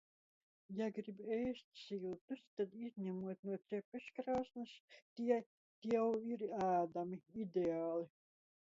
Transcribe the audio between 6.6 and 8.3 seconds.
ēdami. Ideāli!